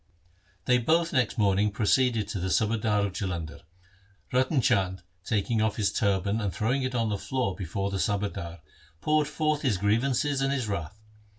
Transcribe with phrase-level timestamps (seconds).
[0.65, 3.61] They both next morning proceeded to the subadar of Jalandhar.
[4.33, 8.61] Ratan Chand, taking off his turban and throwing it on the floor before the subadar,
[8.99, 10.97] poured forth his grievances and his wrath.